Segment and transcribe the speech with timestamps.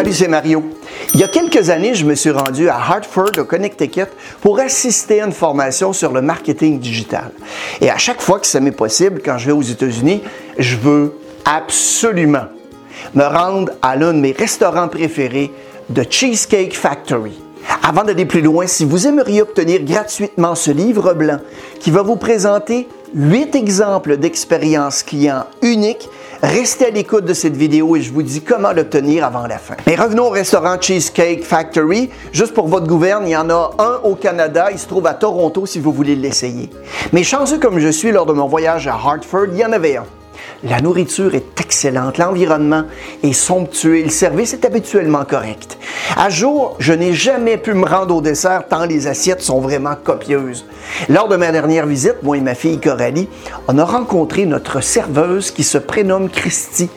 [0.00, 0.64] Salut, c'est Mario.
[1.12, 4.06] Il y a quelques années, je me suis rendu à Hartford, au Connecticut,
[4.40, 7.30] pour assister à une formation sur le marketing digital.
[7.82, 10.22] Et à chaque fois que ça m'est possible, quand je vais aux États-Unis,
[10.58, 11.12] je veux
[11.44, 12.46] absolument
[13.14, 15.52] me rendre à l'un de mes restaurants préférés,
[15.94, 17.38] The Cheesecake Factory.
[17.82, 21.40] Avant d'aller plus loin, si vous aimeriez obtenir gratuitement ce livre blanc
[21.78, 26.08] qui va vous présenter 8 exemples d'expériences clients uniques,
[26.42, 29.74] restez à l'écoute de cette vidéo et je vous dis comment l'obtenir avant la fin.
[29.86, 32.10] Mais revenons au restaurant Cheesecake Factory.
[32.32, 35.14] Juste pour votre gouverne, il y en a un au Canada, il se trouve à
[35.14, 36.70] Toronto si vous voulez l'essayer.
[37.12, 39.96] Mais chanceux comme je suis lors de mon voyage à Hartford, il y en avait
[39.96, 40.06] un.
[40.64, 42.84] La nourriture est excellente, l'environnement
[43.22, 45.78] est somptueux le service est habituellement correct.
[46.16, 49.94] À jour, je n'ai jamais pu me rendre au dessert tant les assiettes sont vraiment
[50.02, 50.66] copieuses.
[51.08, 53.28] Lors de ma dernière visite, moi et ma fille Coralie,
[53.68, 56.90] on a rencontré notre serveuse qui se prénomme Christy.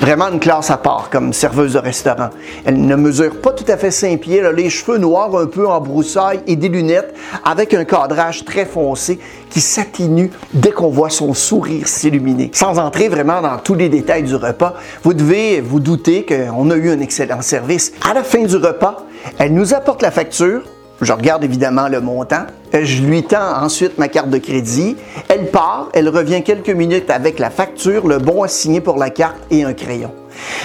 [0.00, 2.30] Vraiment une classe à part comme serveuse de restaurant.
[2.64, 5.46] Elle ne mesure pas tout à fait 5 pieds, elle a les cheveux noirs un
[5.46, 9.18] peu en broussailles et des lunettes avec un cadrage très foncé
[9.50, 12.50] qui s'atténue dès qu'on voit son sourire s'illuminer.
[12.90, 14.74] Entrer vraiment dans tous les détails du repas,
[15.04, 17.92] vous devez vous douter qu'on a eu un excellent service.
[18.04, 19.06] À la fin du repas,
[19.38, 20.62] elle nous apporte la facture.
[21.00, 22.46] Je regarde évidemment le montant.
[22.72, 24.96] Je lui tends ensuite ma carte de crédit.
[25.28, 29.10] Elle part, elle revient quelques minutes avec la facture, le bon à signer pour la
[29.10, 30.10] carte et un crayon.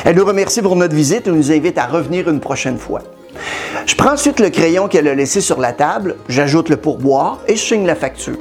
[0.03, 3.01] Elle nous remercie pour notre visite et nous invite à revenir une prochaine fois.
[3.85, 7.55] Je prends ensuite le crayon qu'elle a laissé sur la table, j'ajoute le pourboire et
[7.55, 8.39] je signe la facture.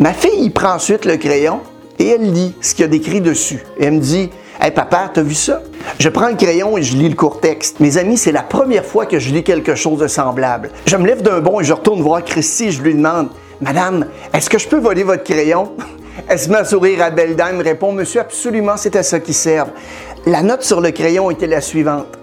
[0.00, 1.60] Ma fille prend ensuite le crayon
[2.00, 3.62] et elle lit ce qu'il y a décrit dessus.
[3.78, 5.62] Et elle me dit Hey papa, t'as vu ça?
[5.98, 7.80] Je prends le crayon et je lis le court texte.
[7.80, 10.70] Mes amis, c'est la première fois que je lis quelque chose de semblable.
[10.86, 13.28] Je me lève d'un bond et je retourne voir Christy je lui demande
[13.60, 15.72] Madame, est-ce que je peux voler votre crayon?
[16.28, 19.34] Elle se met à sourire à belle dame, répond Monsieur, absolument, c'est à ça qui
[19.34, 19.70] servent.
[20.26, 22.19] La note sur le crayon était la suivante.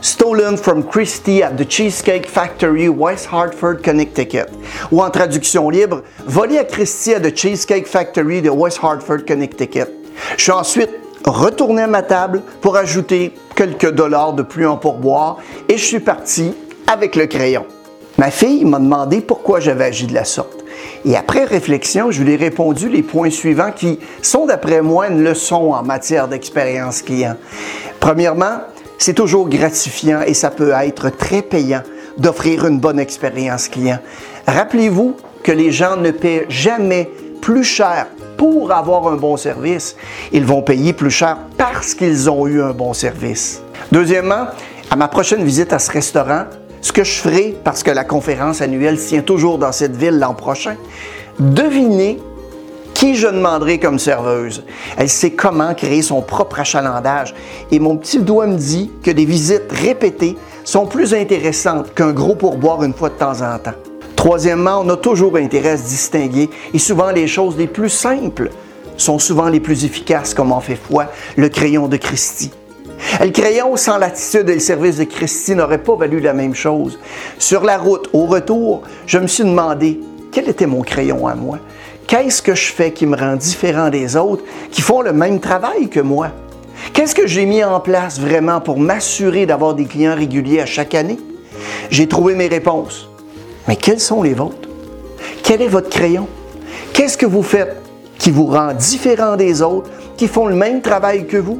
[0.00, 4.46] Stolen from Christie at the Cheesecake Factory, West Hartford, Connecticut.
[4.92, 9.88] Ou en traduction libre, volé à Christie at the Cheesecake Factory de West Hartford, Connecticut.
[10.36, 10.90] Je suis ensuite
[11.24, 15.38] retourné à ma table pour ajouter quelques dollars de plus en pourboire
[15.68, 16.54] et je suis parti
[16.86, 17.64] avec le crayon.
[18.18, 20.64] Ma fille m'a demandé pourquoi j'avais agi de la sorte.
[21.04, 25.22] Et après réflexion, je lui ai répondu les points suivants qui sont d'après moi une
[25.22, 27.36] leçon en matière d'expérience client.
[28.00, 28.60] Premièrement,
[28.98, 31.82] c'est toujours gratifiant et ça peut être très payant
[32.18, 33.98] d'offrir une bonne expérience client.
[34.46, 39.96] Rappelez-vous que les gens ne paient jamais plus cher pour avoir un bon service.
[40.32, 43.62] Ils vont payer plus cher parce qu'ils ont eu un bon service.
[43.92, 44.46] Deuxièmement,
[44.90, 46.44] à ma prochaine visite à ce restaurant,
[46.80, 50.34] ce que je ferai, parce que la conférence annuelle tient toujours dans cette ville l'an
[50.34, 50.76] prochain,
[51.38, 52.18] devinez
[52.96, 54.64] qui je demanderai comme serveuse?
[54.96, 57.34] Elle sait comment créer son propre achalandage.
[57.70, 60.34] Et mon petit doigt me dit que des visites répétées
[60.64, 63.74] sont plus intéressantes qu'un gros pourboire une fois de temps en temps.
[64.16, 68.48] Troisièmement, on a toujours intérêt à se distinguer et souvent les choses les plus simples
[68.96, 72.50] sont souvent les plus efficaces, comme en fait foi le crayon de Christie.
[73.20, 76.98] Le crayon sans l'attitude et le service de Christie n'aurait pas valu la même chose.
[77.38, 80.00] Sur la route, au retour, je me suis demandé
[80.32, 81.58] quel était mon crayon à moi.
[82.06, 85.88] Qu'est-ce que je fais qui me rend différent des autres qui font le même travail
[85.88, 86.28] que moi?
[86.92, 90.94] Qu'est-ce que j'ai mis en place vraiment pour m'assurer d'avoir des clients réguliers à chaque
[90.94, 91.18] année?
[91.90, 93.08] J'ai trouvé mes réponses.
[93.66, 94.68] Mais quels sont les vôtres?
[95.42, 96.28] Quel est votre crayon?
[96.92, 97.82] Qu'est-ce que vous faites
[98.18, 101.58] qui vous rend différent des autres, qui font le même travail que vous?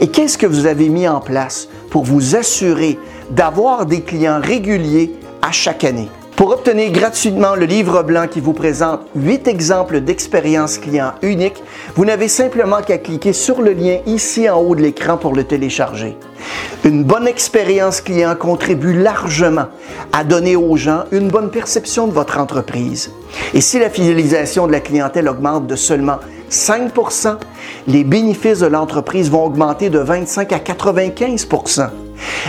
[0.00, 2.98] Et qu'est-ce que vous avez mis en place pour vous assurer
[3.30, 5.12] d'avoir des clients réguliers
[5.42, 6.08] à chaque année?
[6.36, 11.62] Pour obtenir gratuitement le livre blanc qui vous présente 8 exemples d'expériences clients uniques,
[11.94, 15.44] vous n'avez simplement qu'à cliquer sur le lien ici en haut de l'écran pour le
[15.44, 16.14] télécharger.
[16.84, 19.68] Une bonne expérience client contribue largement
[20.12, 23.10] à donner aux gens une bonne perception de votre entreprise.
[23.54, 26.18] Et si la fidélisation de la clientèle augmente de seulement
[26.50, 27.38] 5%
[27.88, 31.88] les bénéfices de l'entreprise vont augmenter de 25 à 95%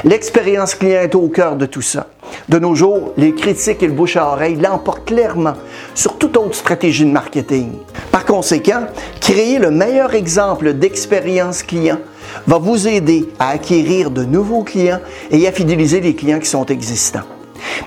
[0.03, 2.07] L'expérience client est au cœur de tout ça.
[2.49, 5.53] De nos jours, les critiques et le bouche à oreille l'emportent clairement
[5.93, 7.71] sur toute autre stratégie de marketing.
[8.11, 8.87] Par conséquent,
[9.19, 11.99] créer le meilleur exemple d'expérience client
[12.45, 14.99] va vous aider à acquérir de nouveaux clients
[15.31, 17.23] et à fidéliser les clients qui sont existants.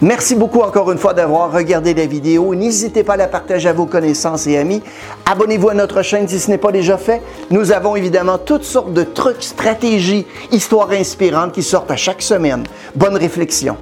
[0.01, 2.55] Merci beaucoup encore une fois d'avoir regardé la vidéo.
[2.55, 4.83] N'hésitez pas à la partager à vos connaissances et amis.
[5.27, 7.23] Abonnez-vous à notre chaîne si ce n'est pas déjà fait.
[7.51, 12.65] Nous avons évidemment toutes sortes de trucs, stratégies, histoires inspirantes qui sortent à chaque semaine.
[12.95, 13.77] Bonne réflexion.